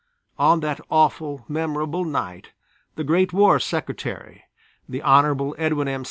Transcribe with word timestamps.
On 0.39 0.61
that 0.61 0.79
awful 0.89 1.45
memorable 1.47 2.05
night 2.05 2.53
the 2.95 3.03
great 3.03 3.33
War 3.33 3.59
Secretary, 3.59 4.43
the 4.89 5.03
Honorable 5.03 5.53
Edwin 5.59 5.87
M. 5.87 5.99